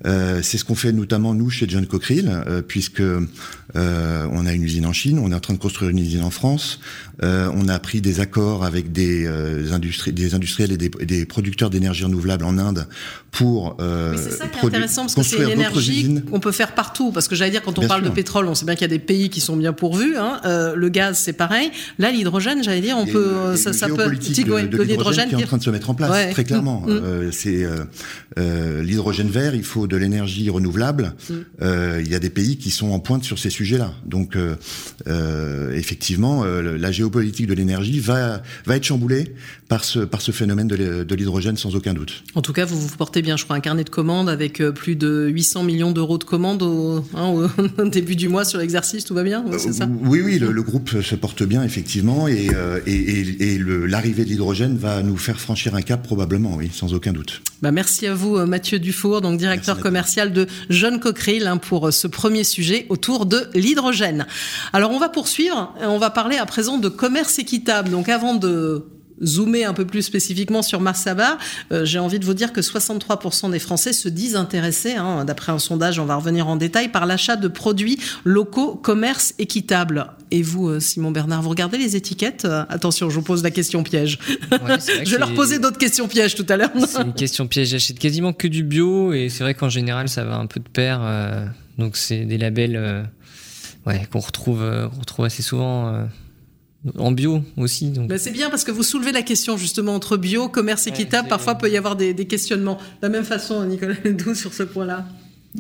C'est 0.06 0.58
ce 0.58 0.66
qu'on 0.66 0.76
fait 0.76 0.92
notamment 0.92 1.34
nous 1.34 1.50
chez 1.50 1.68
John 1.68 1.86
Cockerill, 1.86 2.32
puisque 2.68 3.02
on 3.76 4.46
a 4.46 4.54
une 4.54 4.64
usine 4.64 4.86
en 4.86 4.94
Chine, 4.94 5.20
on 5.20 5.32
est 5.32 5.36
en 5.36 5.40
train 5.40 5.54
de 5.54 5.60
construire 5.60 5.92
une 5.92 6.00
usine 6.00 6.24
en 6.24 6.30
France. 6.30 6.80
on 7.22 7.68
a 7.68 7.80
pris 7.80 8.02
des 8.02 8.20
accords 8.20 8.64
avec 8.64 8.92
des, 8.92 9.28
industries, 9.72 10.14
des 10.14 10.36
industriels 10.36 10.72
et 10.72 10.78
des, 10.78 10.90
des 10.90 11.26
producteurs 11.26 11.70
d'énergie 11.70 12.04
renouvelable 12.04 12.46
en 12.46 12.58
Inde 12.58 12.88
pour. 13.32 13.78
Euh, 13.80 14.16
c'est 14.18 14.32
ça 14.32 14.48
qui 14.48 14.60
est 14.60 14.66
intéressant 14.66 15.04
parce 15.04 15.16
que 15.16 15.24
c'est 15.24 15.44
une 15.44 15.50
énergie 15.50 16.22
qu'on 16.30 16.40
peut 16.40 16.52
faire 16.52 16.74
partout. 16.74 17.12
Parce 17.12 17.28
que 17.28 17.36
j'allais 17.36 17.52
dire, 17.52 17.62
quand 17.62 17.78
on 17.80 17.88
parle 17.88 18.04
de 18.04 18.10
pétrole, 18.10 18.48
on 18.48 18.56
sait 18.56 18.66
bien 18.66 18.76
qu'il 18.76 18.84
y 18.84 18.86
a 18.86 18.96
des 18.96 19.00
pays 19.00 19.30
qui 19.30 19.42
sont 19.42 19.56
bien 19.56 19.74
pourvus. 19.74 20.18
Hein. 20.18 20.40
Euh, 20.46 20.76
le 20.76 20.90
gaz, 20.90 21.18
c'est 21.18 21.34
pareil. 21.34 21.72
Là, 21.98 22.12
l'hydrogène, 22.12 22.64
j'allais 22.64 22.82
dire, 22.82 22.98
on 22.98 23.06
peut, 23.06 23.56
ça, 23.56 23.74
ça 23.74 23.88
peut. 23.88 24.10
De, 24.10 24.68
de, 24.68 24.84
l'hydrogène 24.84 25.30
qui 25.30 25.36
est 25.36 25.44
en 25.44 25.48
train 25.48 25.58
de 25.58 25.64
se 25.64 25.70
mettre 25.70 25.90
en 25.90 25.96
place, 25.96 26.32
très 26.32 26.44
clairement. 26.44 26.82
Mm. 26.82 26.90
Euh, 26.90 27.32
c'est 27.32 27.64
euh, 27.64 27.86
euh, 28.38 28.84
l'hydrogène 28.84 29.30
vert. 29.30 29.56
Il 29.56 29.64
faut 29.64 29.88
de 29.90 29.98
l'énergie 29.98 30.50
renouvelable. 30.50 31.14
Mm. 31.30 31.34
Euh, 31.62 32.02
il 32.04 32.10
y 32.10 32.16
a 32.16 32.20
des 32.20 32.30
pays 32.30 32.58
qui 32.58 32.72
sont 32.72 32.92
en 32.92 33.00
pointe 33.00 33.24
sur 33.24 33.40
ces 33.40 33.50
sujets-là. 33.50 33.94
Donc, 34.06 34.38
effectivement, 35.74 36.44
la 36.44 36.92
géopolitique 36.92 37.48
de 37.48 37.54
l'énergie 37.54 38.00
va 38.00 38.42
va 38.66 38.76
être 38.76 38.84
chamboulée 38.84 39.34
par 39.68 39.84
ce 39.84 40.00
par 40.00 40.22
ce 40.22 40.32
phénomène 40.32 40.68
de 40.68 41.16
l'hydrogène 41.16 41.58
sans 41.58 41.76
aucun 41.76 41.94
doute. 41.94 42.24
En 42.36 42.42
tout 42.42 42.54
cas, 42.54 42.66
vous 42.66 42.80
vous 42.80 42.96
portez 42.96 43.22
bien, 43.22 43.38
je 43.38 43.44
crois, 43.44 43.56
un 43.56 43.60
carnet 43.60 43.84
de 43.84 43.90
commandes 43.90 44.30
avec 44.30 44.62
euh, 44.62 44.72
plus 44.72 44.96
de 44.96 45.28
800 45.28 45.64
millions 45.64 45.92
d'euros 45.92 46.18
de 46.18 46.24
commandes 46.24 46.64
au, 46.64 47.06
hein, 47.16 47.50
au, 47.78 47.84
début 47.90 48.16
du 48.16 48.30
mois 48.30 48.46
sur 48.46 48.60
l'exercice, 48.60 49.06
tout 49.06 49.14
va 49.14 49.24
bien 49.24 49.44
c'est 49.58 49.74
ça? 49.74 49.88
Oui, 50.04 50.22
oui, 50.24 50.40
le, 50.40 50.62
groupe 50.62 51.02
se 51.02 51.16
porte 51.16 51.44
bien, 51.44 51.64
effectivement, 51.64 52.28
et, 52.28 52.50
euh, 52.54 52.80
et, 52.86 53.54
et, 53.56 53.60
l'arrivée 53.60 54.24
de 54.24 54.30
l'hydrogène 54.30 54.78
va 54.78 55.02
nous 55.02 55.18
faire 55.18 55.40
franchir 55.40 55.76
un 55.76 55.82
cap, 55.82 56.04
probablement, 56.04 56.56
oui, 56.56 56.70
sans 56.72 56.94
aucun 56.94 57.14
doute. 57.14 57.42
Bah, 57.62 57.72
merci 57.72 58.08
à 58.08 58.14
vous, 58.14 58.38
euh, 58.38 58.46
Mathieu 58.46 58.80
Dufour, 58.80 59.22
donc 59.22 59.38
directeur 59.38 59.79
commercial 59.80 60.34
de 60.34 60.48
Jeune 60.70 61.00
Cockerill, 61.00 61.48
hein, 61.48 61.58
pour 61.58 61.92
ce 61.94 62.08
premier 62.08 62.44
sujet 62.44 62.86
autour 62.90 63.26
de 63.26 63.50
l'hydrogène. 63.54 64.28
Alors, 64.74 64.92
on 64.92 65.00
va 65.00 65.10
poursuivre, 65.10 65.74
on 65.82 65.98
va 65.98 66.10
parler 66.10 66.38
à 66.38 66.46
présent 66.46 66.78
de 66.78 66.90
commerce 66.90 67.40
équitable. 67.40 67.90
Donc, 67.90 68.10
avant 68.10 68.36
de 68.36 68.86
zoomer 69.24 69.66
un 69.66 69.74
peu 69.74 69.86
plus 69.86 70.02
spécifiquement 70.02 70.62
sur 70.62 70.82
Mars 70.82 71.00
euh, 71.72 71.86
j'ai 71.86 72.00
envie 72.00 72.20
de 72.20 72.26
vous 72.26 72.34
dire 72.34 72.54
que 72.54 72.62
63% 72.62 73.52
des 73.52 73.60
Français 73.60 73.94
se 73.94 74.10
disent 74.10 74.36
intéressés, 74.36 74.94
hein, 74.94 75.26
d'après 75.26 75.52
un 75.52 75.60
sondage, 75.60 76.00
on 76.00 76.06
va 76.06 76.16
revenir 76.16 76.48
en 76.48 76.56
détail, 76.56 76.90
par 76.90 77.06
l'achat 77.06 77.36
de 77.36 77.48
produits 77.48 78.00
locaux, 78.26 78.76
commerce 78.76 79.34
équitable. 79.40 80.08
Et 80.32 80.42
vous, 80.42 80.68
euh, 80.68 80.80
Simon 80.80 81.12
Bernard, 81.12 81.42
vous 81.42 81.50
regardez 81.50 81.78
les 81.78 81.96
étiquettes? 81.96 82.46
Euh, 82.46 82.66
Attention, 82.70 83.10
je 83.10 83.16
vous 83.16 83.22
pose 83.22 83.44
la 83.44 83.52
question 83.52 83.84
piège. 83.84 84.20
je 84.52 85.12
vais 85.12 85.18
leur 85.18 85.34
poser 85.34 85.60
d'autres 85.60 85.78
questions 85.78 86.08
pièges 86.08 86.36
tout 86.36 86.46
à 86.50 86.58
l'heure. 86.58 86.72
C'est 86.88 87.02
une 87.02 87.14
question 87.14 87.48
piège. 87.48 87.70
J'achète 87.70 87.98
quasiment 87.98 88.34
que 88.34 88.48
du 88.48 88.64
bio 88.64 89.14
et 89.14 89.30
c'est 89.30 89.44
vrai 89.44 89.54
qu'en 89.54 89.70
général, 89.70 90.10
ça 90.10 90.24
va 90.24 90.36
un 90.36 90.46
peu 90.46 90.60
de 90.60 90.70
pair. 90.70 91.02
donc 91.78 91.98
c'est 91.98 92.26
des 92.26 92.38
labels 92.38 93.08
ouais, 93.88 94.08
qu'on 94.12 94.20
retrouve, 94.20 94.62
retrouve 95.00 95.26
assez 95.26 95.42
souvent 95.42 96.08
en 96.98 97.12
bio 97.12 97.44
aussi. 97.58 97.90
Donc. 97.90 98.12
c'est 98.18 98.32
bien 98.32 98.50
parce 98.50 98.64
que 98.64 98.72
vous 98.72 98.84
soulevez 98.84 99.12
la 99.12 99.22
question 99.22 99.58
justement 99.58 99.96
entre 99.96 100.18
bio, 100.18 100.48
commerce 100.48 100.88
équitable. 100.88 101.28
Parfois, 101.28 101.56
peut 101.56 101.70
y 101.70 101.78
avoir 101.78 101.96
des, 101.96 102.14
questionnements. 102.26 102.76
De 103.02 103.08
la 103.08 103.10
même 103.10 103.26
façon, 103.26 103.66
Nicolas 103.66 103.96
Ledoux, 104.04 104.36
sur 104.36 104.54
ce 104.54 104.64
point-là. 104.64 105.06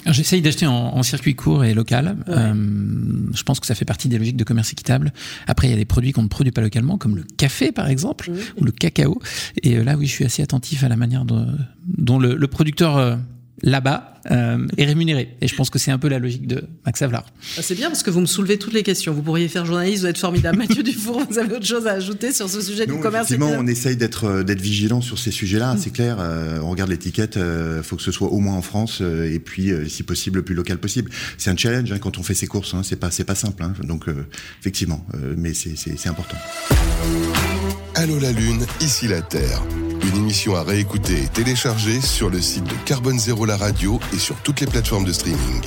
J'essaye 0.05 0.41
d'acheter 0.41 0.67
en, 0.67 1.01
circuit 1.01 1.35
court 1.35 1.63
et 1.63 1.73
local. 1.73 2.15
Euh, 2.27 2.53
je 3.33 3.43
pense 3.43 3.59
que 3.59 3.65
ça 3.65 3.73
fait 3.73 3.85
partie 3.85 4.07
des 4.07 4.19
logiques 4.19 4.37
de 4.37 4.43
commerce 4.43 4.71
équitable. 4.71 5.11
Après, 5.47 5.67
il 5.67 5.71
y 5.71 5.73
a 5.73 5.77
des 5.77 5.85
produits 5.85 6.11
qu'on 6.11 6.21
ne 6.21 6.27
produit 6.27 6.51
pas 6.51 6.61
localement, 6.61 6.97
comme 6.99 7.15
le 7.15 7.23
café 7.37 7.71
par 7.71 7.87
exemple, 7.87 8.31
ou 8.57 8.65
le 8.65 8.71
cacao. 8.71 9.19
Et 9.63 9.77
euh, 9.77 9.83
là, 9.83 9.97
oui, 9.97 10.05
je 10.05 10.11
suis 10.11 10.25
assez 10.25 10.43
attentif 10.43 10.83
à 10.83 10.89
la 10.89 10.95
manière 10.95 11.25
dont 11.25 12.19
le, 12.19 12.47
producteur 12.47 12.97
euh, 12.97 13.15
là-bas 13.61 14.13
euh, 14.31 14.67
est 14.77 14.85
rémunéré. 14.85 15.35
Et 15.41 15.47
je 15.47 15.55
pense 15.55 15.69
que 15.69 15.79
c'est 15.79 15.91
un 15.91 15.97
peu 15.97 16.07
la 16.07 16.19
logique 16.19 16.47
de 16.47 16.63
Max 16.85 17.01
Havelaar. 17.01 17.25
Ah, 17.57 17.61
c'est 17.61 17.75
bien 17.75 17.89
parce 17.89 18.03
que 18.03 18.09
vous 18.09 18.21
me 18.21 18.25
soulevez 18.25 18.57
toutes 18.57 18.73
les 18.73 18.83
questions. 18.83 19.13
Vous 19.13 19.21
pourriez 19.21 19.47
faire 19.47 19.65
journaliste, 19.65 20.01
vous 20.01 20.07
êtes 20.07 20.17
formidable. 20.17 20.57
Mathieu 20.69 20.83
Dufour, 20.83 21.23
vous 21.29 21.39
avez 21.39 21.55
autre 21.55 21.65
chose 21.65 21.87
à 21.87 21.93
ajouter 21.93 22.31
sur 22.31 22.49
ce 22.49 22.61
sujet 22.61 22.85
du 22.85 22.99
commerce 22.99 23.31
Effectivement, 23.31 23.55
on 23.57 23.67
essaye 23.67 23.95
d'être 23.95 24.25
euh, 24.25 24.43
d'être 24.43 24.61
vigilant 24.61 25.01
sur 25.01 25.17
ces 25.19 25.31
sujets-là. 25.31 25.73
Mm. 25.73 25.77
C'est 25.77 25.91
clair. 25.91 26.17
Euh, 26.19 26.59
on 26.61 26.69
regarde 26.69 26.89
l'étiquette. 26.89 27.35
Il 27.35 27.41
euh, 27.41 27.83
faut 27.83 27.95
que 27.95 28.01
ce 28.01 28.11
soit 28.11 28.31
au 28.31 28.39
moins 28.39 28.55
en 28.55 28.61
France 28.61 29.01
et 29.01 29.39
puis, 29.39 29.71
si 29.87 30.03
possible, 30.03 30.37
le 30.37 30.43
plus 30.43 30.55
local 30.55 30.77
possible. 30.77 31.11
C'est 31.37 31.49
un 31.49 31.57
challenge 31.57 31.91
hein, 31.91 31.99
quand 31.99 32.17
on 32.17 32.23
fait 32.23 32.33
ses 32.33 32.47
courses. 32.47 32.73
Hein. 32.73 32.81
C'est 32.83 32.97
pas 32.97 33.11
c'est 33.11 33.23
pas 33.23 33.35
simple. 33.35 33.63
Hein. 33.63 33.73
Donc, 33.83 34.05
effectivement, 34.59 35.05
mais 35.37 35.53
c'est 35.53 36.07
important. 36.07 36.37
Allô 38.01 38.17
la 38.17 38.31
lune, 38.31 38.65
ici 38.79 39.09
la 39.09 39.21
Terre. 39.21 39.61
Une 40.01 40.15
émission 40.15 40.55
à 40.55 40.63
réécouter 40.63 41.23
et 41.23 41.27
télécharger 41.27 41.99
sur 41.99 42.29
le 42.29 42.39
site 42.39 42.63
de 42.63 42.73
Carbone 42.85 43.19
Zéro 43.19 43.43
la 43.43 43.57
radio 43.57 43.99
et 44.13 44.17
sur 44.17 44.37
toutes 44.37 44.61
les 44.61 44.67
plateformes 44.67 45.03
de 45.03 45.11
streaming. 45.11 45.63